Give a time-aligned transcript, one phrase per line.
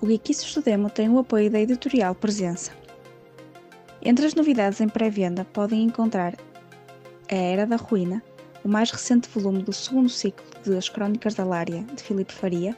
[0.00, 2.72] o Geekices do Demo tem o apoio da editorial Presença.
[4.02, 6.34] Entre as novidades em pré-venda podem encontrar
[7.30, 8.22] A Era da Ruína,
[8.64, 12.76] o mais recente volume do segundo ciclo de As Crónicas da Lária, de Filipe Faria,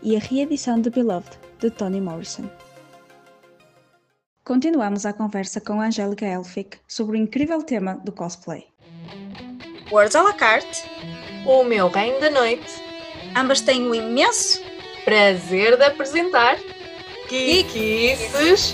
[0.00, 2.48] e a reedição de Beloved, de Toni Morrison.
[4.44, 8.64] Continuamos a conversa com Angélica Elphick sobre o incrível tema do cosplay.
[9.90, 10.84] Words à la carte,
[11.44, 12.70] O meu reino da noite,
[13.36, 14.67] ambas têm o imenso
[15.08, 16.58] prazer de apresentar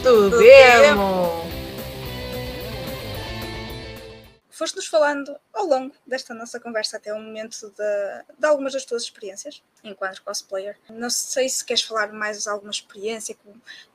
[0.03, 1.45] do do Demo.
[4.51, 9.05] Foste-nos falando ao longo desta nossa conversa até o momento de, de algumas das tuas
[9.05, 10.77] experiências enquanto cosplayer.
[10.91, 13.35] Não sei se queres falar mais alguma experiência.
[13.37, 13.41] Que,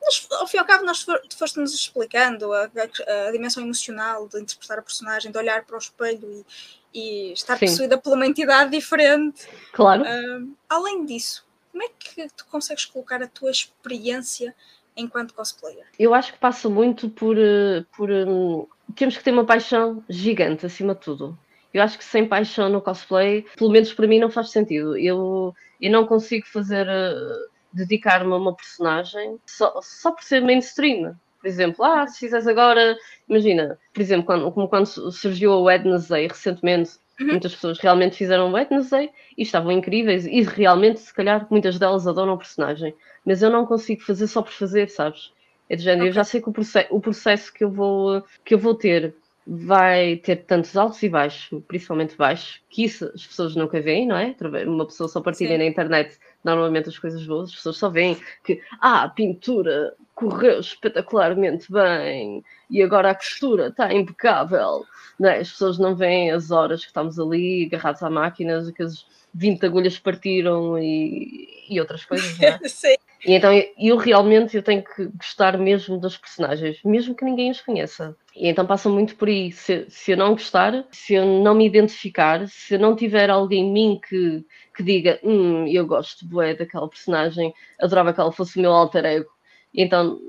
[0.01, 1.05] nós, ao fim e ao cabo, nós
[1.37, 6.45] foste-nos explicando a, a- dimensão emocional de interpretar a personagem, de olhar para o espelho
[6.93, 7.65] e, e estar Sim.
[7.65, 9.45] possuída por uma entidade diferente.
[9.73, 10.05] Claro.
[10.05, 11.48] Ahm, além disso,
[11.79, 14.53] como é que tu consegues colocar a tua experiência
[14.97, 15.85] enquanto cosplayer?
[15.97, 20.65] Eu acho que passa muito por, eh, por hum, temos que ter uma paixão gigante
[20.65, 21.39] acima de tudo.
[21.73, 24.98] Eu acho que sem paixão no cosplay, pelo menos para mim, não faz sentido.
[24.98, 31.15] Eu, eu não consigo fazer eh, dedicar-me a uma personagem só, só por ser mainstream.
[31.39, 32.98] Por exemplo, ah, se fizeres agora,
[33.29, 37.27] imagina, por exemplo, quando, como quando surgiu a Wednesday recentemente, Uhum.
[37.31, 42.07] muitas pessoas realmente fizeram o Wednesday e estavam incríveis, e realmente, se calhar, muitas delas
[42.07, 42.95] adoram o personagem.
[43.26, 45.31] Mas eu não consigo fazer só por fazer, sabes?
[45.67, 46.13] É de género, eu Ok.
[46.15, 50.17] já sei que o, proce- o processo que eu, vou, que eu vou ter vai
[50.17, 54.35] ter tantos altos e baixos, principalmente baixos, que isso as pessoas nunca veem, não é?
[54.65, 55.57] Uma pessoa só partilha Sim.
[55.57, 61.71] na internet normalmente as coisas boas, as pessoas só veem que ah, pintura correu espetacularmente
[61.71, 64.85] bem e agora a costura está impecável.
[65.17, 65.39] Não é?
[65.39, 69.66] As pessoas não veem as horas que estamos ali agarrados à máquina, que as 20
[69.66, 72.59] agulhas partiram e, e outras coisas, não é?
[72.67, 72.95] Sim.
[73.25, 77.51] E então eu, eu realmente eu tenho que gostar mesmo dos personagens, mesmo que ninguém
[77.51, 78.16] os conheça.
[78.35, 79.51] E então passa muito por aí.
[79.51, 83.65] Se, se eu não gostar, se eu não me identificar, se eu não tiver alguém
[83.65, 84.45] em mim que,
[84.75, 89.05] que diga hum, eu gosto bué daquela personagem, adorava que ela fosse o meu alter
[89.05, 89.29] ego,
[89.74, 90.19] então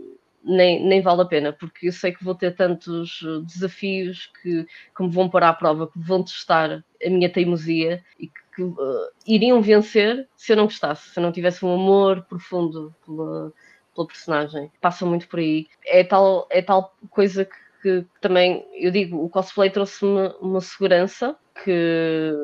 [0.43, 5.03] nem, nem vale a pena, porque eu sei que vou ter tantos desafios que, que
[5.03, 9.11] me vão pôr à prova, que vão testar a minha teimosia e que, que, eh,
[9.27, 13.53] iriam vencer se eu não gostasse, se eu não tivesse um amor profundo pela,
[13.95, 14.73] pela personagem.
[14.81, 15.67] Passa muito por aí.
[15.87, 21.37] É tal, é tal coisa que, que também, eu digo, o cosplay trouxe-me uma segurança
[21.63, 21.71] que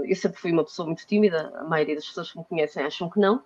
[0.07, 3.09] eu sempre fui uma pessoa muito tímida, a maioria das pessoas que me conhecem acham
[3.09, 3.43] que não,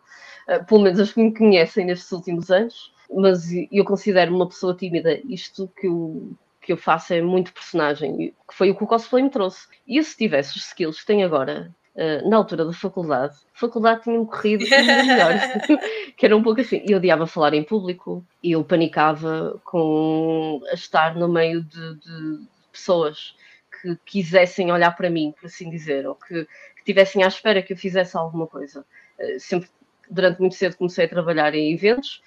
[0.49, 4.75] eh, pelo menos as que me conhecem nestes últimos anos, mas eu considero uma pessoa
[4.75, 5.21] tímida.
[5.29, 9.23] Isto que eu, que eu faço é muito personagem, que foi o que o cosplay
[9.23, 9.67] me trouxe.
[9.87, 13.59] E eu, se tivesse os skills que tenho agora, eh, na altura da faculdade, a
[13.59, 15.33] faculdade tinha-me corrido melhor,
[16.17, 16.83] que era um pouco assim.
[16.87, 23.35] Eu odiava falar em público, e eu panicava com estar no meio de, de pessoas
[23.81, 26.45] que quisessem olhar para mim, por assim dizer, ou que,
[26.77, 28.85] que tivessem à espera que eu fizesse alguma coisa.
[29.19, 29.69] Eh, Sempre,
[30.11, 32.23] durante muito cedo, comecei a trabalhar em eventos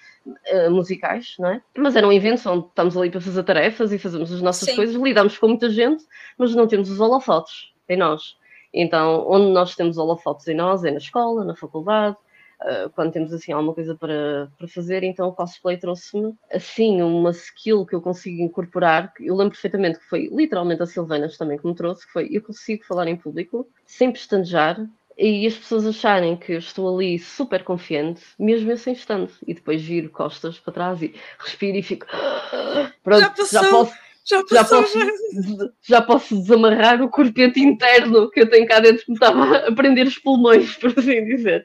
[0.46, 1.62] eh, musicais, não é?
[1.76, 4.76] Mas eram eventos onde estamos ali para fazer tarefas e fazemos as nossas Sim.
[4.76, 6.04] coisas, lidamos com muita gente,
[6.38, 8.36] mas não temos os holofotes em nós.
[8.72, 12.16] Então, onde nós temos holofotes em nós é na escola, na faculdade,
[12.62, 17.30] eh, quando temos assim alguma coisa para, para fazer, então o cosplay trouxe-me assim uma
[17.30, 19.12] skill que eu consigo incorporar.
[19.12, 22.28] que Eu lembro perfeitamente que foi literalmente a Silvanas também que me trouxe, que foi
[22.32, 24.78] eu consigo falar em público sem pestanejar
[25.16, 29.54] e as pessoas acharem que eu estou ali super confiante, mesmo eu sem estando, e
[29.54, 32.06] depois viro costas para trás e respiro e fico.
[33.02, 33.62] Pronto, Já passou.
[33.62, 33.94] já posso
[34.24, 35.68] Já já passou, posso, já.
[35.82, 39.74] já posso desamarrar o corpete interno que eu tenho cá dentro que me estava a
[39.74, 41.62] prender os pulmões, por assim dizer.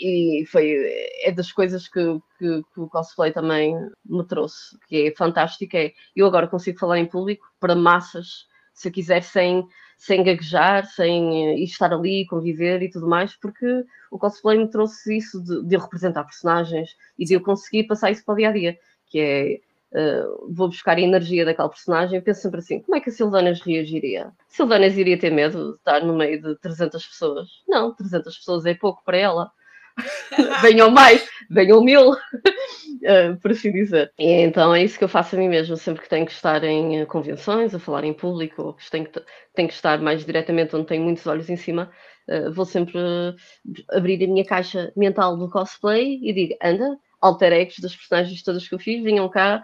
[0.00, 0.76] E foi
[1.22, 2.00] é das coisas que,
[2.38, 3.74] que, que o cosplay também
[4.04, 8.88] me trouxe, que é fantástico, é eu agora consigo falar em público para massas, se
[8.88, 14.18] eu quiser, sem, sem gaguejar, sem eh, estar ali, conviver e tudo mais, porque o
[14.18, 18.24] cosplay me trouxe isso de, de eu representar personagens e de eu conseguir passar isso
[18.24, 19.60] para o dia a dia, que é
[19.92, 23.60] Uh, vou buscar a energia daquela personagem, penso sempre assim: como é que a Silvanas
[23.60, 24.32] reagiria?
[24.48, 27.48] Silvanas iria ter medo de estar no meio de 300 pessoas?
[27.66, 29.50] Não, 300 pessoas é pouco para ela.
[30.60, 32.14] venham mais, venham mil,
[33.02, 34.12] uh, por assim dizer.
[34.18, 36.62] E então é isso que eu faço a mim mesma, sempre que tenho que estar
[36.64, 39.22] em uh, convenções, a falar em público, ou que tenho que,
[39.54, 41.90] tenho que estar mais diretamente onde tenho muitos olhos em cima,
[42.28, 42.98] uh, vou sempre
[43.90, 48.66] abrir a minha caixa mental do cosplay e digo: anda, alter egos das personagens todas
[48.66, 49.62] que eu fiz, vinham cá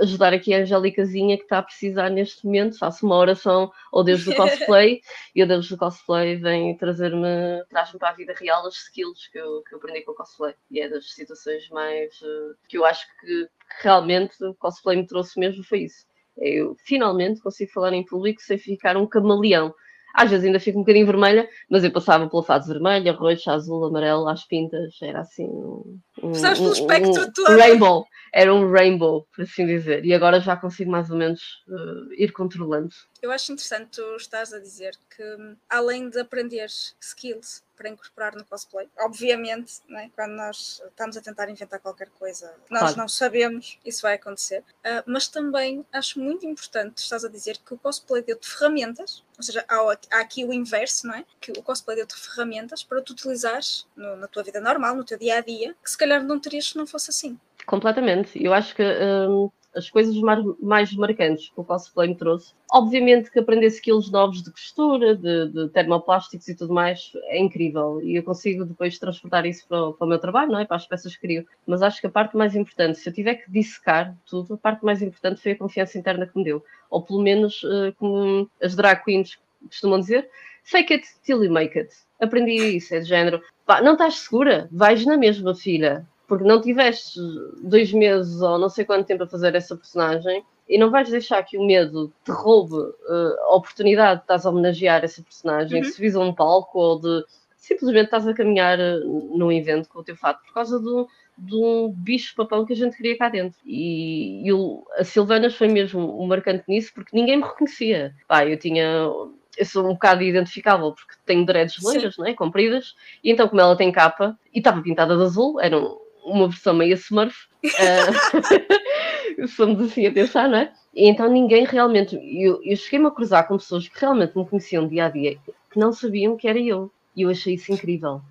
[0.00, 4.24] ajudar aqui a Angélicazinha que está a precisar neste momento, faço uma oração ao Deus
[4.24, 5.00] do cosplay
[5.34, 9.38] e o Deus do cosplay vem trazer-me, traz-me para a vida real as skills que
[9.38, 12.84] eu, que eu aprendi com o cosplay e é das situações mais uh, que eu
[12.84, 13.48] acho que
[13.80, 16.06] realmente o cosplay me trouxe mesmo foi isso.
[16.36, 19.74] Eu finalmente consigo falar em público sem ficar um camaleão
[20.14, 23.84] às vezes ainda fico um bocadinho vermelha, mas eu passava pela fase vermelha, roxa, azul,
[23.84, 27.56] amarelo, às pintas, era assim um, um, pelo espectro um, todo.
[27.56, 32.12] rainbow, era um rainbow, por assim dizer, e agora já consigo mais ou menos uh,
[32.12, 32.94] ir controlando.
[33.22, 35.22] Eu acho interessante tu estás a dizer que
[35.68, 36.66] além de aprender
[37.00, 38.88] skills para incorporar no cosplay.
[38.98, 42.96] Obviamente, né, quando nós estamos a tentar inventar qualquer coisa nós claro.
[42.98, 44.64] não sabemos, isso vai acontecer.
[44.84, 49.42] Uh, mas também acho muito importante, estás a dizer, que o cosplay deu-te ferramentas, ou
[49.42, 49.76] seja, há,
[50.10, 51.24] há, aqui o inverso, não é?
[51.40, 55.16] Que o cosplay deu-te ferramentas para tu utilizares no, na tua vida normal, no teu
[55.16, 57.38] dia a dia, que se calhar não terias se não fosse assim.
[57.66, 58.42] Completamente.
[58.42, 58.82] Eu acho que.
[58.82, 62.52] Um as coisas mais, mais marcantes que o cosplay me trouxe.
[62.72, 68.00] Obviamente que aprender skills novos de costura, de, de termoplásticos e tudo mais é incrível
[68.02, 70.64] e eu consigo depois transportar isso para, para, o meu trabalho, não é?
[70.64, 71.46] para as peças que crio.
[71.66, 74.84] Mas acho que a parte mais importante, se eu tiver que dissecar tudo, a parte
[74.84, 76.64] mais importante foi a confiança interna que me deu.
[76.90, 80.28] Ou pelo menos, uh, como as drag queens costumam dizer,
[80.64, 81.94] fake it till you make it.
[82.20, 83.42] Aprendi isso, é de género.
[83.68, 84.68] Pá, não estás segura?
[84.72, 87.18] Vais na mesma, filha porque não tiveste
[87.62, 91.42] dois meses ou não sei quanto tempo a fazer essa personagem e não vais deixar
[91.42, 95.90] que o medo te roube uh, a oportunidade de estás a homenagear essa personagem, uhum.
[95.90, 97.24] se visa um palco ou de
[97.56, 101.56] simplesmente estás a caminhar uh, num evento com o teu fato por causa do, de
[101.56, 103.58] um bicho papão que a gente queria cá dentro.
[103.64, 108.14] E, e o, a Silvanas foi mesmo um marcante nisso porque ninguém me reconhecia.
[108.28, 109.10] Pá, eu tinha
[109.58, 112.34] eu sou um bocado identificável porque tenho dreads loiras, não é?
[112.34, 116.48] compridas, e então como ela tem capa e estava pintada de azul, era um, uma
[116.48, 117.34] versão meio Smurf,
[119.42, 120.72] uh, somos assim a pensar, não é?
[120.94, 124.86] E então ninguém realmente, eu, eu cheguei-me a cruzar com pessoas que realmente me conheciam
[124.86, 125.36] dia a dia,
[125.70, 128.22] que não sabiam que era eu, e eu achei isso incrível.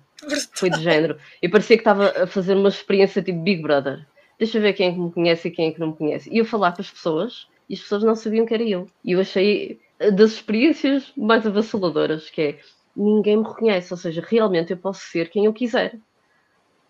[0.52, 1.16] Foi de género.
[1.40, 4.04] Eu parecia que estava a fazer uma experiência tipo Big Brother.
[4.38, 6.28] Deixa eu ver quem é que me conhece e quem é que não me conhece.
[6.32, 8.86] E eu falar com as pessoas, e as pessoas não sabiam que era eu.
[9.04, 12.58] E eu achei das experiências mais avassaladoras, que é
[12.96, 15.98] ninguém me reconhece, ou seja, realmente eu posso ser quem eu quiser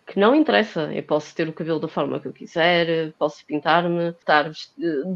[0.09, 0.91] que não interessa.
[0.93, 4.51] Eu posso ter o cabelo da forma que eu quiser, posso pintar-me, estar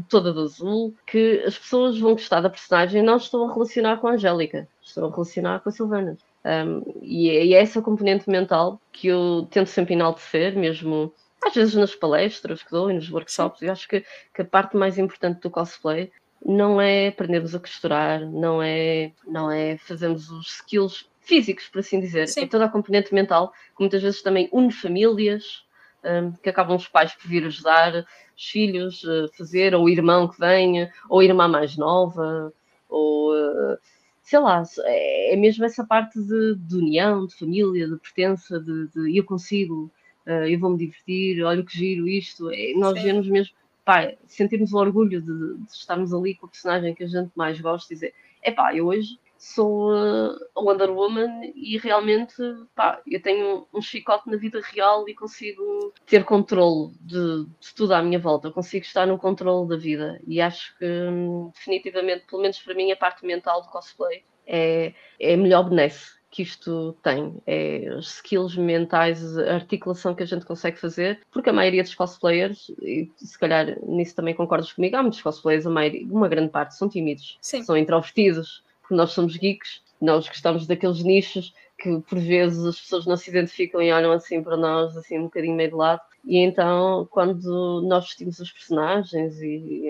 [0.08, 4.06] toda de azul, que as pessoas vão gostar da personagem não estou a relacionar com
[4.06, 6.16] a Angélica, estou a relacionar com a Silvana.
[6.44, 11.12] Um, e, é, e é essa componente mental que eu tento sempre enaltecer, mesmo
[11.44, 14.76] às vezes nas palestras que dou e nos workshops, eu acho que, que a parte
[14.76, 16.10] mais importante do cosplay
[16.44, 22.00] não é aprendermos a costurar, não é, não é fazermos os skills físicos, por assim
[22.00, 22.28] dizer.
[22.28, 22.42] Sim.
[22.42, 25.64] É toda a componente mental, que muitas vezes também une famílias,
[26.04, 28.04] um, que acabam os pais por vir ajudar
[28.36, 32.52] os filhos a fazer, ou o irmão que venha, ou a irmã mais nova,
[32.88, 33.78] ou uh,
[34.22, 38.88] sei lá, é, é mesmo essa parte de, de união, de família, de pertença, de,
[38.88, 39.90] de eu consigo,
[40.26, 42.50] uh, eu vou-me divertir, olha que giro isto.
[42.50, 43.54] É, nós vemos mesmo,
[43.84, 47.60] pá, sentirmos o orgulho de, de, estarmos ali com a personagem que a gente mais
[47.60, 52.34] gosta e dizer, é pá, eu hoje sou a Wonder Woman e realmente
[52.74, 57.92] pá, eu tenho um chicote na vida real e consigo ter controle de, de tudo
[57.92, 62.40] à minha volta, consigo estar no controle da vida e acho que hum, definitivamente, pelo
[62.40, 67.40] menos para mim, a parte mental do cosplay é, é melhor benesse que isto tem.
[67.46, 71.94] É os skills mentais, a articulação que a gente consegue fazer, porque a maioria dos
[71.94, 76.50] cosplayers, e se calhar nisso também concordas comigo, há muitos cosplayers, a maioria, uma grande
[76.50, 77.62] parte são tímidos, Sim.
[77.62, 83.06] são introvertidos, porque nós somos geeks, nós gostamos daqueles nichos que por vezes as pessoas
[83.06, 86.00] não se identificam e olham assim para nós, assim um bocadinho meio de lado.
[86.24, 89.88] E então, quando nós vestimos os personagens e,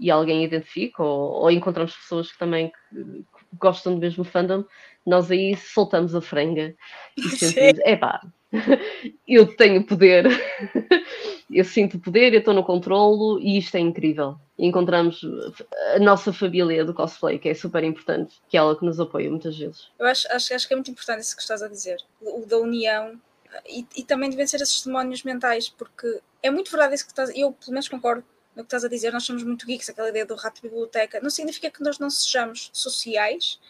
[0.00, 4.64] e alguém identifica, ou, ou encontramos pessoas que também que, que gostam do mesmo fandom,
[5.08, 6.74] nós aí soltamos a franga
[7.16, 8.20] e sentimos, epá,
[9.26, 10.26] eu tenho poder,
[11.50, 14.36] eu sinto poder, eu estou no controlo e isto é incrível.
[14.58, 15.20] Encontramos
[15.94, 19.30] a nossa família do cosplay, que é super importante, que é ela que nos apoia
[19.30, 19.88] muitas vezes.
[19.98, 22.58] Eu acho, acho, acho que é muito importante isso que estás a dizer, o da
[22.58, 23.20] união
[23.66, 27.30] e, e também de vencer esses demónios mentais, porque é muito verdade isso que estás,
[27.34, 28.24] eu pelo menos concordo
[28.54, 31.20] no que estás a dizer, nós somos muito geeks, aquela ideia do rato de biblioteca,
[31.20, 33.60] não significa que nós não sejamos sociais,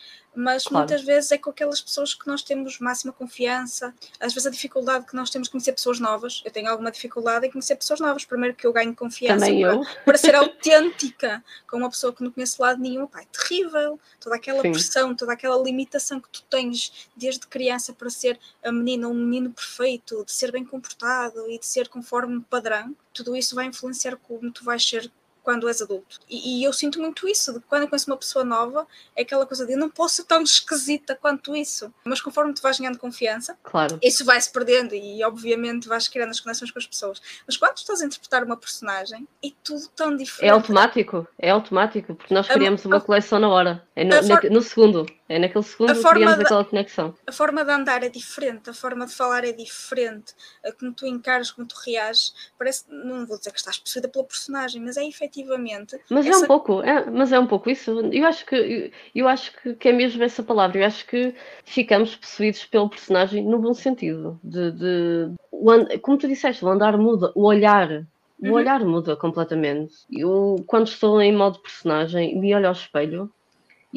[0.40, 0.86] mas Claro.
[0.86, 3.92] muitas vezes é com aquelas pessoas que nós temos máxima confiança.
[4.20, 6.42] Às vezes a dificuldade que nós temos de conhecer pessoas novas.
[6.44, 8.24] Eu tenho alguma dificuldade em conhecer pessoas novas.
[8.24, 9.82] Primeiro que eu ganho confiança Também para, eu.
[10.04, 13.06] para ser autêntica com uma pessoa que não conheço de lado nenhum.
[13.08, 13.98] Pá, é terrível.
[14.20, 14.70] Toda aquela Sim.
[14.72, 19.50] pressão, toda aquela limitação que tu tens desde criança para ser a menina, um menino
[19.52, 22.94] perfeito, de ser bem comportado e de ser conforme padrão.
[23.12, 25.10] Tudo isso vai influenciar como tu vais ser
[25.48, 26.18] quando és adulto.
[26.28, 28.86] E, e eu sinto muito isso, de quando eu conheço uma pessoa nova,
[29.16, 31.90] é aquela coisa de eu não posso ser tão esquisita quanto isso.
[32.04, 33.98] Mas conforme tu vais ganhando confiança, Claro.
[34.02, 37.22] isso vai-se perdendo e obviamente vais criando as conexões com as pessoas.
[37.46, 40.50] Mas quando tu estás a interpretar uma personagem, é tudo tão diferente.
[40.50, 43.82] É automático, é automático, porque nós A- criamos uma a- coleção na hora.
[43.96, 45.06] É no, a no segundo.
[45.28, 47.14] É naquele segundo que criamos aquela conexão.
[47.26, 50.32] A forma de andar é diferente, a forma de falar é diferente,
[50.64, 54.24] a como tu encaras, como tu reages, parece, não vou dizer que estás possuída pela
[54.24, 57.90] personagem, mas é efetivamente Mas é essa- um pouco, é, mas é um pouco isso.
[58.12, 60.78] Eu acho que eu, eu acho que, que é mesmo essa palavra.
[60.78, 64.40] Eu acho que ficamos possuídos pelo personagem no bom sentido.
[64.42, 68.06] De, de- o como tu disseste, o andar muda, o olhar.
[68.40, 68.52] O Uhum.
[68.52, 69.92] olhar muda completamente.
[70.10, 73.37] Eu, quando estou em modo personagem, me olho ao espelho e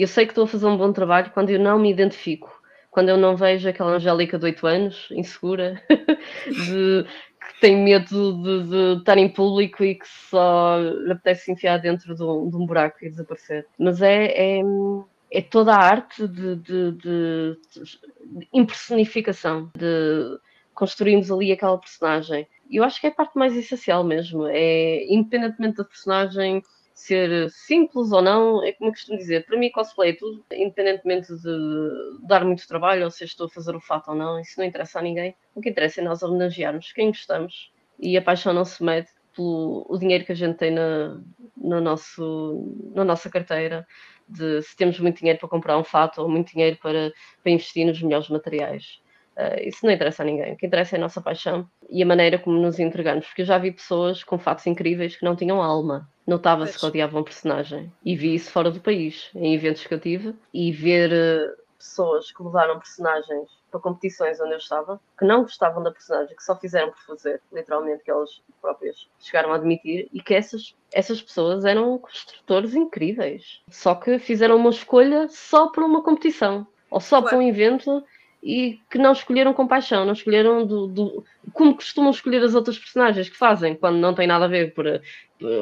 [0.01, 2.59] eu sei que estou a fazer um bom trabalho quando eu não me identifico.
[2.89, 5.81] Quando eu não vejo aquela Angélica de 8 anos, insegura,
[6.49, 11.77] de, que tem medo de, de estar em público e que só lhe apetece enfiar
[11.77, 13.67] dentro de um, de um buraco e desaparecer.
[13.77, 14.61] Mas é, é,
[15.31, 20.39] é toda a arte de, de, de, de impersonificação, de
[20.73, 22.47] construirmos ali aquela personagem.
[22.69, 24.47] Eu acho que é a parte mais essencial mesmo.
[24.47, 26.63] É, independentemente da personagem
[27.01, 31.33] ser simples ou não, é como eu costumo dizer, para mim cosplay é tudo, independentemente
[31.35, 34.65] de dar muito trabalho ou se estou a fazer o fato ou não, isso não
[34.65, 35.35] interessa a ninguém.
[35.55, 39.85] O que interessa é nós homenagearmos quem gostamos e a paixão não se mede pelo
[39.89, 41.21] o dinheiro que a gente tem na,
[41.57, 43.87] no nosso, na nossa carteira,
[44.27, 47.85] de se temos muito dinheiro para comprar um fato ou muito dinheiro para, para investir
[47.85, 49.01] nos melhores materiais.
[49.41, 50.53] Uh, isso não interessa a ninguém.
[50.53, 53.25] O que interessa é a nossa paixão e a maneira como nos entregamos.
[53.25, 56.07] Porque eu já vi pessoas com fatos incríveis que não tinham alma.
[56.27, 57.91] Notava-se que odiavam o personagem.
[58.05, 60.35] E vi isso fora do país, em eventos que eu tive.
[60.53, 65.81] E ver uh, pessoas que mudaram personagens para competições onde eu estava, que não gostavam
[65.81, 70.21] da personagem, que só fizeram por fazer, literalmente, que elas próprias chegaram a admitir, e
[70.21, 73.61] que essas, essas pessoas eram construtores incríveis.
[73.69, 78.03] Só que fizeram uma escolha só por uma competição, ou só por um evento,
[78.43, 82.77] e que não escolheram com paixão, não escolheram do, do- como costumam escolher as outras
[82.79, 85.01] personagens que fazem, quando não tem nada a ver, por, eh,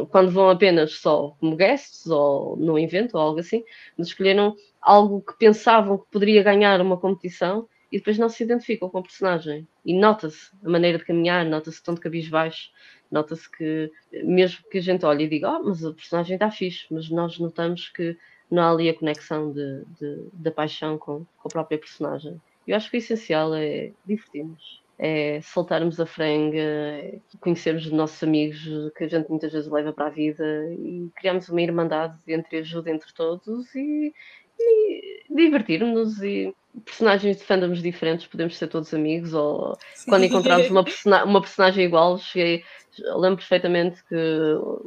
[0.09, 3.63] quando vão apenas só como guests, ou num evento, ou algo assim,
[3.98, 8.89] mas escolheram algo que pensavam que poderia ganhar uma competição e depois não se identificam
[8.89, 9.67] com o personagem.
[9.86, 12.69] E nota-se a maneira de caminhar, nota-se tanto cabisbaixo,
[13.12, 13.91] nota-se que,
[14.24, 17.39] mesmo que a gente olhe e diga, ah, mas o personagem está fixe, mas nós
[17.39, 18.15] notamos que
[18.50, 22.39] não há ali a conexão de, de- da paixão com, com a própria personagem.
[22.69, 24.83] Eu acho que o essencial é divertirmos.
[25.01, 28.59] É soltarmos a franga, é conhecermos os nossos amigos
[28.97, 32.91] que a gente muitas vezes leva para a vida e criarmos uma irmandade entre ajuda
[32.91, 34.13] entre todos e,
[34.59, 36.53] e divertirmos e
[36.85, 39.75] personagens de fandoms diferentes podemos ser todos amigos ou
[40.07, 42.63] quando encontramos uma, persona- uma personagem igual, cheguei,
[43.15, 44.15] lembro perfeitamente que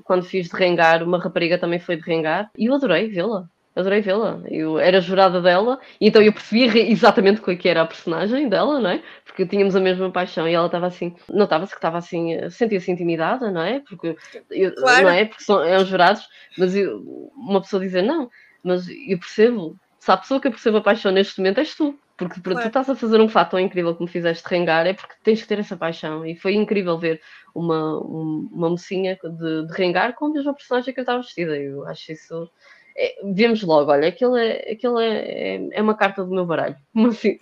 [0.05, 3.49] quando fiz de Rengar, uma rapariga também foi de Rengar e eu adorei vê-la.
[3.75, 4.43] Adorei vê-la.
[4.49, 8.79] Eu era jurada dela, então eu percebi exatamente qual é que era a personagem dela,
[8.81, 9.03] não é?
[9.25, 12.91] Porque tínhamos a mesma paixão e ela estava assim, notava-se que estava assim, eh, sentia-se
[12.91, 13.81] intimidada, não é?
[13.81, 14.15] Porque,
[14.51, 15.03] eu- Claro.
[15.05, 15.25] não é?
[15.25, 16.23] Porque são, eram jurados,
[16.59, 17.01] mas eu-
[17.35, 18.29] uma pessoa dizer não,
[18.63, 21.99] mas eu percebo, se há pessoa que eu percebo a paixão neste momento és tu.
[22.15, 22.69] Porque para tu Claro.
[22.69, 25.59] estás a fazer um fato tão incrível como fizeste rengar, é porque tens que ter
[25.59, 26.25] essa paixão.
[26.27, 27.21] E foi incrível ver
[27.55, 31.57] uma, um- uma mocinha de, de rengar com a mesma personagem que eu estava vestida.
[31.57, 32.49] Eu acho isso.
[32.97, 35.19] É- vemos logo, olha, aquilo, é, aquilo é,
[35.57, 36.77] é, é uma carta do meu baralho.
[36.93, 37.39] Como assim?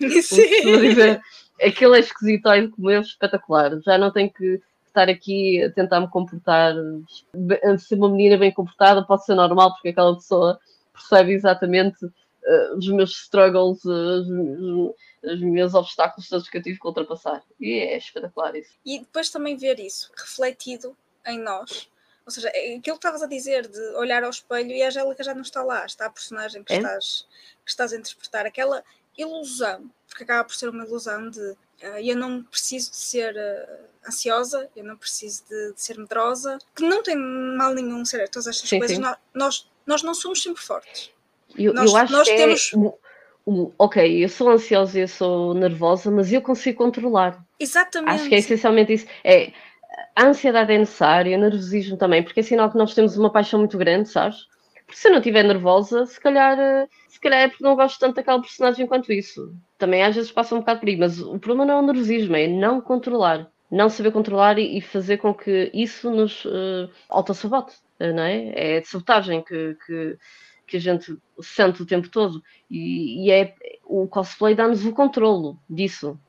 [0.63, 1.21] Como dizer,
[1.61, 3.79] aquilo é esquisitoide como eu, espetacular.
[3.81, 6.73] Já não tenho que estar aqui a tentar me comportar,
[7.35, 10.59] be- ser uma menina bem comportada, pode ser normal, porque aquela pessoa
[10.93, 11.97] percebe exatamente
[12.43, 16.87] eh, os meus struggles, eh, os, os- os meus obstáculos todos que eu tive que
[16.87, 17.43] ultrapassar.
[17.59, 18.71] E é espetacular isso.
[18.85, 20.95] E depois também ver isso refletido
[21.27, 21.87] em nós.
[22.31, 25.21] Ou seja, é aquilo que estavas a dizer de olhar ao espelho e a Angélica
[25.23, 26.77] já não está lá, está a personagem que, É?
[26.77, 27.27] estás,
[27.65, 28.45] que estás a interpretar.
[28.45, 28.81] Aquela
[29.17, 33.79] ilusão, porque acaba por ser uma ilusão de ah, eu não preciso de ser ah,
[34.07, 38.47] ansiosa, eu não preciso de, de ser medrosa, que não tem mal nenhum ser todas
[38.47, 38.95] estas Sim, coisas.
[38.97, 39.01] sim.
[39.03, 41.11] Nós, nós, nós não somos sempre fortes.
[41.57, 42.77] Eu, Nós- eu acho nós que temos- é.
[42.77, 42.97] o-
[43.45, 47.43] o- ok, eu sou ansiosa e eu sou nervosa, mas eu consigo controlar.
[47.59, 48.13] Exatamente.
[48.21, 49.05] Acho que é essencialmente isso.
[49.23, 49.51] É,
[50.15, 53.59] a ansiedade é necessária, o nervosismo também, porque é sinal que nós temos uma paixão
[53.59, 54.47] muito grande, sabes?
[54.85, 57.99] Porque se eu não estiver nervosa, se calhar, eh, se calhar é porque não gosto
[57.99, 59.55] tanto daquela personagem quanto isso.
[59.77, 62.35] Também às vezes passa um bocado por aí, mas o problema não é o nervosismo,
[62.35, 63.49] é não controlar.
[63.71, 68.51] Não saber controlar e, fazer com que isso nos uh, autossabote, não é?
[68.77, 70.17] É de sabotagem que, que,
[70.67, 72.43] que, a gente sente o tempo todo.
[72.69, 76.19] E, e é o cosplay dá-nos o controlo disso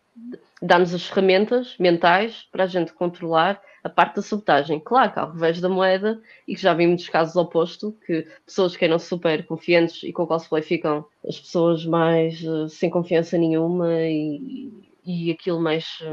[0.61, 4.81] dá-nos as ferramentas mentais para a gente controlar a parte da sabotagem.
[4.81, 8.77] Claro que ao revés da moeda, e que já vi muitos casos oposto, que pessoas
[8.77, 13.37] que eram super confiantes e com o cosplay ficam as pessoas mais uh, sem confiança
[13.37, 14.73] nenhuma e,
[15.05, 16.05] e aquilo mexe,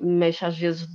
[0.00, 0.88] mexe às vezes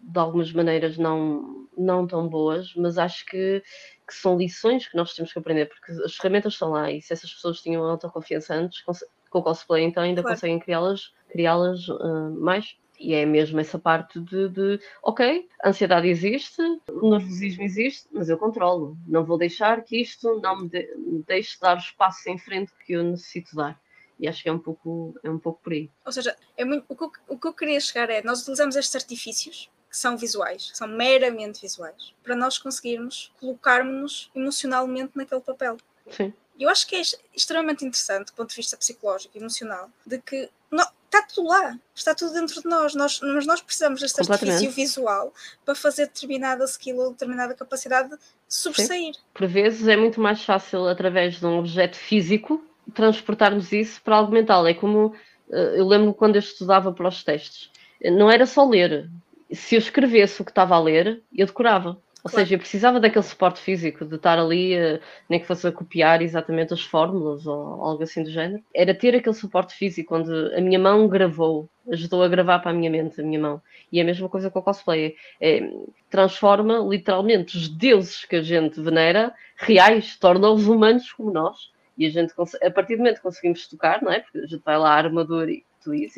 [0.00, 3.62] de algumas maneiras não, não tão boas, mas acho que,
[4.06, 7.12] que são lições que nós temos que aprender, porque as ferramentas estão lá e se
[7.12, 10.34] essas pessoas tinham autoconfiança antes, com o cosplay então ainda claro.
[10.34, 12.76] conseguem criá-las criá-las uh, mais.
[13.00, 18.28] E é mesmo essa parte de, de, ok, a ansiedade existe, o nervosismo existe, mas
[18.28, 18.94] eu controlo.
[19.06, 22.72] Não vou deixar que isto não me, de, me deixe dar o espaço em frente
[22.84, 23.80] que eu necessito dar.
[24.18, 25.90] E acho que é um pouco, é um pouco por aí.
[26.04, 28.76] Ou seja, é muito, o, que eu, o que eu queria chegar é, nós utilizamos
[28.76, 35.78] estes artifícios que são visuais, são meramente visuais, para nós conseguirmos colocarmos-nos emocionalmente naquele papel.
[36.10, 36.34] Sim.
[36.58, 37.00] Eu acho que é
[37.34, 41.76] extremamente interessante, do ponto de vista psicológico e emocional, de que não, está tudo lá,
[41.92, 46.64] está tudo dentro de nós, nós mas nós precisamos deste artifício visual para fazer determinada
[46.64, 48.16] skill ou determinada capacidade de
[48.48, 49.14] sobressair.
[49.14, 49.20] Sim.
[49.34, 52.64] Por vezes é muito mais fácil, através de um objeto físico,
[52.94, 54.66] transportarmos isso para algo mental.
[54.66, 55.14] É como
[55.50, 57.70] eh, eu lembro quando eu estudava para os testes,
[58.02, 59.10] não era só ler.
[59.52, 61.98] Se eu escrevesse o que estava a ler, eu decorava.
[62.22, 62.44] Ou claro.
[62.44, 66.20] seja, eu precisava daquele suporte físico, de estar ali, uh, nem que fosse a copiar
[66.20, 68.62] exatamente as fórmulas ou algo assim do género.
[68.74, 72.74] Era ter aquele suporte físico onde a minha mão gravou, ajudou a gravar para a
[72.74, 73.62] minha mente, a minha mão.
[73.90, 75.16] E é a mesma coisa com o cosplay.
[75.40, 75.70] É,
[76.10, 81.70] transforma literalmente os deuses que a gente venera reais, torna-os humanos como nós.
[81.96, 84.20] E a gente, a partir do momento que conseguimos tocar, não é?
[84.20, 86.08] Porque a gente vai lá à armadura e tu e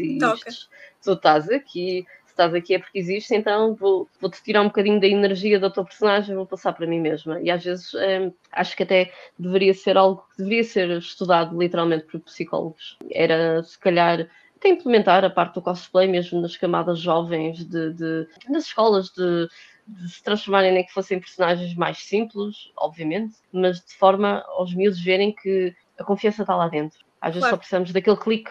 [1.02, 5.06] tu estás aqui, estás aqui é porque existe, então vou, vou-te tirar um bocadinho da
[5.06, 7.40] energia da tua personagem, vou passar para mim mesma.
[7.40, 12.04] E às vezes hum, acho que até deveria ser algo que deveria ser estudado literalmente
[12.04, 12.98] por psicólogos.
[13.10, 18.28] Era se calhar até implementar a parte do cosplay mesmo nas camadas jovens, de, de
[18.48, 19.48] nas escolas de,
[19.86, 25.02] de se transformarem nem que fossem personagens mais simples, obviamente, mas de forma aos miúdos
[25.02, 27.00] verem que a confiança está lá dentro.
[27.20, 27.54] Às vezes claro.
[27.54, 28.50] só precisamos daquele clique,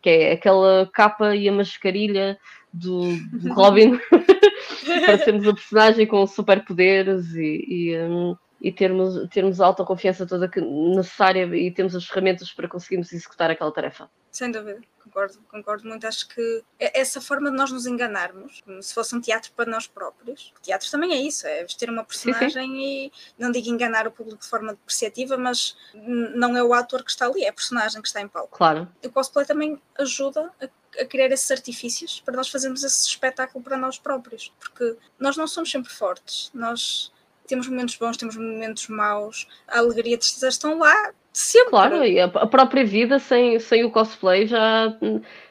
[0.00, 2.38] que é aquela capa e a mascarilha
[2.72, 3.98] do, do Robin
[5.04, 10.48] para sermos a personagem com superpoderes e, e, um, e termos, termos a autoconfiança toda
[10.48, 14.10] que, necessária e temos as ferramentas para conseguirmos executar aquela tarefa.
[14.38, 16.06] Sem dúvida, concordo, concordo muito.
[16.06, 19.68] Acho que é essa forma de nós nos enganarmos, como se fosse um teatro para
[19.68, 20.54] nós próprios.
[20.56, 22.76] O teatro também é isso, é vestir uma personagem sim, sim.
[22.76, 27.10] e não digo enganar o público de forma depreciativa, mas não é o ator que
[27.10, 28.56] está ali, é a personagem que está em palco.
[28.56, 28.88] Claro.
[29.04, 33.76] O cosplay também ajuda a a criar esses artifícios para nós fazermos esse espetáculo para
[33.76, 37.12] nós próprios, porque nós não somos sempre fortes, nós
[37.46, 41.70] temos momentos bons, temos momentos maus, a alegria de estar estão lá sempre.
[41.70, 44.96] Claro, e a própria vida sem, sem o cosplay já,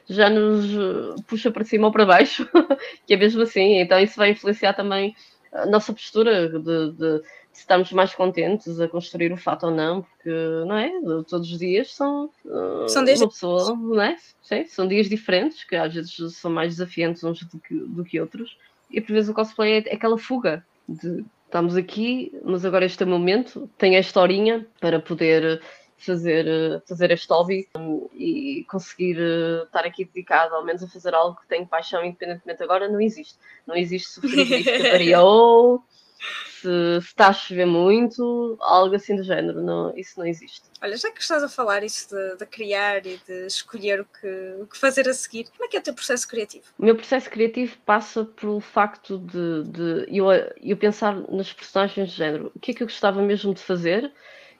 [0.08, 2.48] já nos puxa para cima ou para baixo,
[3.06, 5.16] que é mesmo assim, então isso vai influenciar também
[5.52, 7.22] a nossa postura de, de
[7.58, 10.30] se estamos mais contentes a construir o fato ou não, porque
[10.68, 10.92] não é?
[11.28, 14.16] Todos os dias são, uh, são dias uma pessoa, não é?
[14.44, 18.22] Sim, são dias diferentes, que às vezes são mais desafiantes uns do que, do que
[18.22, 18.56] outros,
[18.92, 23.06] e por vezes o cosplay é aquela fuga de estamos aqui, mas agora este é
[23.06, 25.62] o momento, tenho esta horinha para poder
[25.98, 31.16] fazer, fazer este hobby um, e conseguir uh, estar aqui dedicado ao menos a fazer
[31.16, 32.62] algo que tenho paixão independentemente.
[32.62, 33.36] Agora, não existe.
[33.66, 35.84] Não existe sofrer de ou
[36.20, 39.62] se, se está a chover muito, algo assim do género.
[39.62, 40.64] Não, isso não existe.
[40.82, 44.56] Olha, já que estás a falar isso de, de, criar e de escolher o que,
[44.62, 46.66] o que fazer a seguir, como é que é o teu processo criativo?
[46.78, 50.28] O meu processo criativo passa pelo facto de, de eu,
[50.62, 52.52] eu pensar nas personagens de género.
[52.56, 54.12] O que é que eu gostava mesmo de fazer?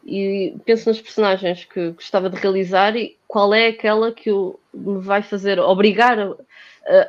[0.06, 5.00] E penso nas personagens que gostava de realizar e qual é aquela que eu, me
[5.02, 6.36] vai fazer obrigar a,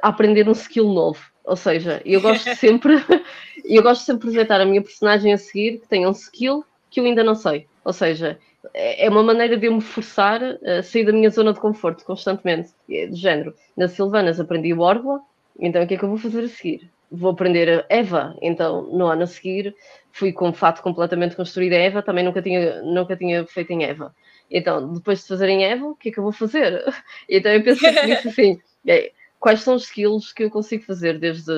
[0.03, 1.25] a aprender um skill novo.
[1.49, 2.95] Ou seja, eu gosto sempre
[3.65, 7.01] eu gosto sempre de projetar a minha personagem a seguir que tenha um skill que
[7.01, 7.67] eu ainda não sei.
[7.85, 8.39] Ou seja,
[8.75, 12.05] é, é uma maneira de eu me forçar a sair da minha zona de conforto
[12.05, 12.71] constantemente.
[12.91, 13.55] É de género.
[13.75, 15.21] Na Silvanas aprendi o Orgla,
[15.59, 16.91] então o que é que eu vou fazer a seguir?
[17.11, 19.75] Vou aprender a Eva, então no ano a seguir
[20.13, 24.15] fui com fato completamente construído a Eva, também nunca tinha, nunca tinha feito em Eva.
[24.51, 26.85] Então, depois de fazer em Eva, o que é que eu vou fazer?
[27.29, 31.53] Então eu penso nisso assim, é, quais são os skills que eu consigo fazer desde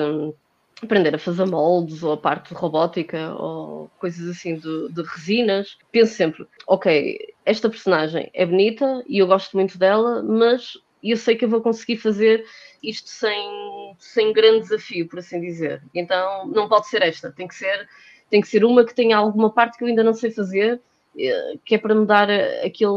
[0.81, 5.77] aprender a fazer moldes ou a parte de robótica ou coisas assim de, de, resinas.
[5.91, 11.35] Penso sempre, ok, esta personagem é bonita e eu gosto muito dela, mas eu sei
[11.35, 12.43] que eu vou conseguir fazer
[12.81, 15.83] isto sem, sem grande desafio, por assim dizer.
[15.93, 17.87] Então não pode ser esta, tem que ser,
[18.29, 20.81] tem que ser uma que tenha alguma parte que eu ainda não sei fazer
[21.65, 22.91] que é para me dar eh, aquele,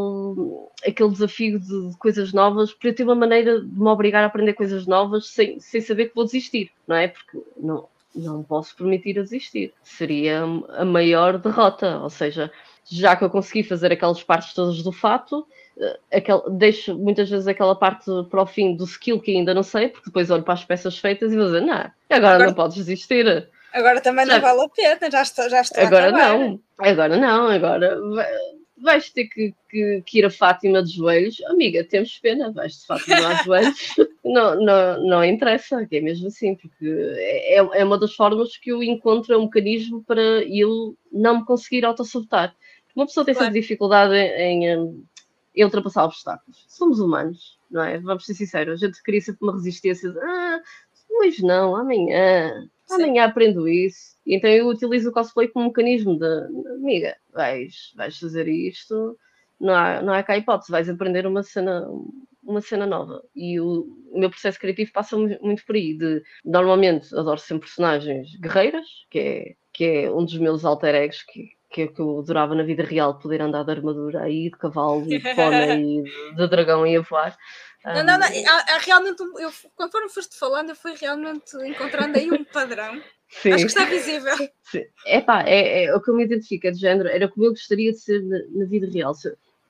[0.87, 4.53] aquele desafio de coisas novas, para eu ter uma maneira de me obrigar a aprender
[4.55, 7.09] coisas novas sem, sem saber que vou desistir, não é?
[7.09, 9.73] Porque não, não posso permitir desistir.
[9.83, 10.45] Seria
[10.77, 12.51] a maior derrota, ou seja,
[12.85, 15.47] já que eu consegui fazer aquelas partes todas do fato,
[15.77, 19.65] eh, aquel, deixo muitas vezes aquela parte para o fim do skill que ainda não
[19.65, 22.77] sei, porque depois olho para as peças feitas e vou dizer, não, agora não podes
[22.77, 23.49] desistir.
[23.75, 27.99] Agora também não vale a pena, já estou, já estou Agora não, agora não, agora
[28.79, 31.43] vais ter que, que, que, ir a Fátima de joelhos.
[31.47, 33.95] Amiga, temos pena, vais de Fátima de joelhos.
[34.25, 38.81] não, não, não interessa, é mesmo assim, porque é, é uma das formas que eu
[38.81, 42.55] encontro um mecanismo para eu não me conseguir autossabotar.
[42.95, 43.49] Uma pessoa tem claro.
[43.49, 45.05] sempre dificuldade em, em,
[45.57, 46.65] em, ultrapassar obstáculos.
[46.69, 47.99] Somos humanos, não é?
[47.99, 50.61] Vamos ser sinceros, a gente cria sempre uma resistência de, ah,
[51.19, 54.15] hoje não, amanhã amanhã aprendo isso.
[54.27, 56.27] Então eu utilizo o cosplay como um mecanismo de,
[56.77, 59.19] amiga, vais, vais fazer isto,
[59.61, 61.87] não há, não há cá hipótese, vais aprender uma cena,
[62.43, 63.23] uma cena nova.
[63.35, 65.97] E o, o meu processo criativo passa muito por aí.
[65.97, 71.23] De, normalmente adoro sempre personagens guerreiras, que é, que é um dos meus alter egos
[71.23, 74.57] que, que é que eu adorava na vida real, poder andar de armadura aí, de
[74.57, 77.37] cavalo, e de pônei, de, de dragão e a voar.
[77.85, 78.27] Não, não, não.
[78.27, 83.03] Há, há realmente, eu, conforme foste falando, eu fui realmente encontrando aí um padrão.
[83.29, 83.53] Sim.
[83.53, 84.37] Acho que está visível.
[84.63, 84.85] Sim.
[85.05, 87.91] Epá, é, é o que eu me identifico, é de género, era como eu gostaria
[87.91, 89.13] de ser na, na, vida real.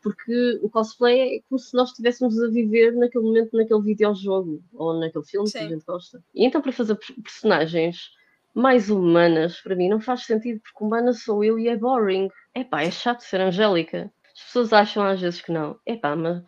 [0.02, 5.00] Porque o cosplay é como se nós estivéssemos a viver naquele momento, naquele videojogo ou
[5.00, 5.58] naquele filme Sim.
[5.58, 6.22] que a gente gosta.
[6.34, 8.10] E então, para fazer personagens
[8.54, 12.28] mais humanas, para mim, não faz sentido, porque humana sou eu e é boring.
[12.54, 14.12] Epá, é chato ser angélica.
[14.34, 15.78] As pessoas acham às vezes que não.
[15.86, 16.42] Epá, mas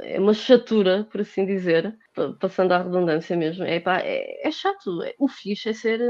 [0.00, 1.96] é uma chatura, por assim dizer,
[2.40, 3.64] passando à redundância mesmo.
[3.64, 5.02] É, pá, é, é chato.
[5.02, 6.00] É, o fixe é ser,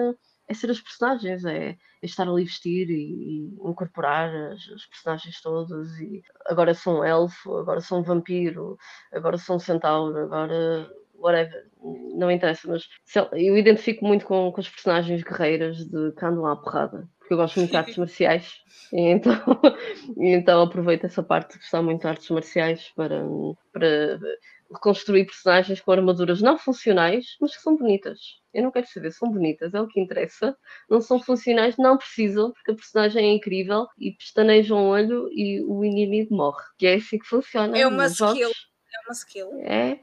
[0.48, 5.40] é ser as personagens, é, é estar ali vestir e, e incorporar as, as, personagens
[5.40, 5.88] todas.
[5.98, 8.76] E agora sou um elfo, agora sou um vampiro,
[9.12, 11.66] agora sou um centauro, agora whatever,
[12.14, 12.88] não interessa, mas
[13.33, 17.38] eu identifico muito com, com as personagens guerreiras de que andam à porrada porque eu
[17.38, 18.52] gosto muito de artes marciais,
[18.92, 19.35] então,
[20.16, 23.20] então aproveito essa parte de gostar muito de artes marciais para,
[23.72, 24.18] para
[24.72, 28.18] reconstruir personagens com armaduras não funcionais, mas que são bonitas.
[28.55, 30.57] Eu não quero saber, são bonitas, é o que interessa.
[30.88, 35.62] Não são funcionais, não precisam, porque a personagem é incrível e pestanejam um olho e
[35.62, 36.64] o inimigo morre.
[36.79, 37.76] Que é assim que funciona.
[37.76, 38.35] É uma skill.
[38.35, 38.76] Jogos.
[39.07, 39.49] É uma skill.
[39.62, 39.99] É,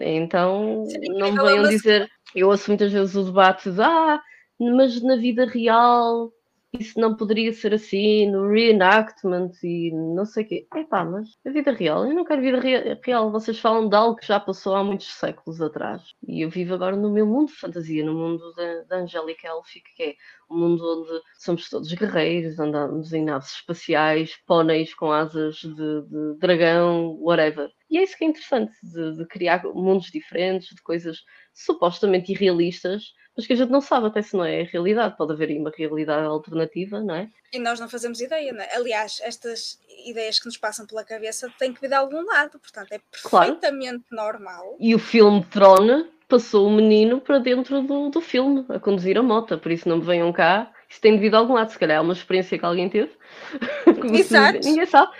[0.00, 0.84] então
[1.18, 2.10] não venham dizer.
[2.34, 4.20] Eu ouço muitas vezes o debate de ah,
[4.58, 6.32] mas na vida real
[6.72, 10.66] isso não poderia ser assim no reenactment e não sei o quê.
[10.74, 12.60] Epá, mas a vida real, eu não quero vida
[13.04, 13.30] real.
[13.32, 16.02] Vocês falam de algo que já passou há muitos séculos atrás.
[16.26, 19.48] E eu vivo agora no meu mundo de fantasia, no mundo da, da Angélica
[19.96, 20.14] que é
[20.50, 26.38] um mundo onde somos todos guerreiros, andamos em naves espaciais, póneis com asas de, de
[26.38, 27.70] dragão, whatever.
[27.90, 31.18] E é isso que é interessante, de, de criar mundos diferentes, de coisas
[31.52, 35.16] supostamente irrealistas, mas que a gente não sabe até se não é a realidade.
[35.16, 37.28] Pode haver aí uma realidade alternativa, não é?
[37.52, 38.74] E nós não fazemos ideia, não é?
[38.74, 42.92] Aliás, estas ideias que nos passam pela cabeça têm que vir de algum lado, portanto
[42.92, 44.38] é perfeitamente claro.
[44.38, 44.76] normal.
[44.78, 49.22] E o filme Tron passou o menino para dentro do, do filme, a conduzir a
[49.22, 50.72] moto, por isso não me venham cá.
[50.88, 53.12] Isso tem devido a algum lado, se calhar é uma experiência que alguém teve.
[54.12, 54.60] Exato.
[54.64, 55.12] Ninguém sabe.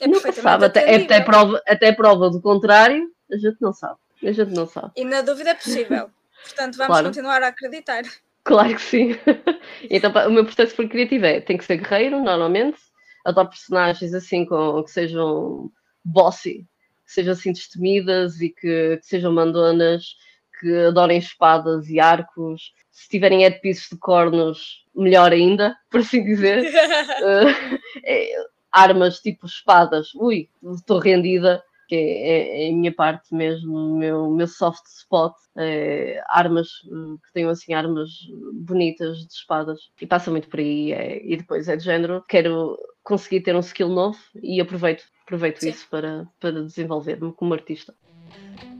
[0.00, 3.98] É Nunca sabe, até, até, prova, até prova do contrário, a gente não sabe.
[4.22, 4.92] A gente não sabe.
[4.96, 6.10] E na dúvida é possível.
[6.42, 7.06] Portanto, vamos claro.
[7.06, 8.02] continuar a acreditar.
[8.44, 9.10] Claro que sim.
[9.90, 12.78] então, o meu processo criativo é: tem que ser guerreiro, normalmente.
[13.24, 15.70] Adoro personagens assim com, que sejam
[16.04, 16.66] bossy,
[17.06, 20.16] que sejam assim destemidas e que, que sejam mandonas,
[20.58, 22.72] que adorem espadas e arcos.
[22.90, 26.64] Se tiverem headpieces de cornos, melhor ainda, por assim dizer.
[26.64, 28.32] uh, é,
[28.72, 34.30] armas tipo espadas, ui, estou rendida que é, é, a minha parte mesmo, o meu,
[34.30, 38.10] meu soft spot, é, armas eh, que tenham assim armas
[38.52, 42.78] bonitas de espadas e passa muito por aí é, e depois é de género, quero
[43.02, 47.92] conseguir ter um skill novo e aproveito, aproveito isso para, para desenvolver-me como artista.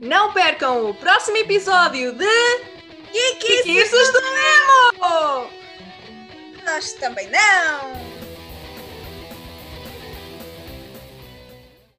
[0.00, 2.28] Não percam o próximo episódio de
[3.12, 4.18] Geekices do
[5.00, 5.50] Emo!
[6.64, 8.19] Nós também não!